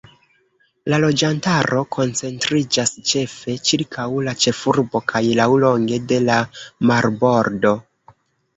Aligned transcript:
La 0.91 0.97
loĝantaro 1.01 1.83
koncentriĝas 1.95 2.95
ĉefe 3.11 3.55
ĉirkaŭ 3.71 4.07
la 4.29 4.35
ĉefurbo 4.47 5.03
kaj 5.15 5.23
laŭlonge 5.43 6.03
de 6.15 6.21
la 6.27 6.41
marbordo. 6.95 7.79